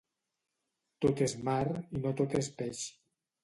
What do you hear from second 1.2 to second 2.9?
és mar i no tot és peix.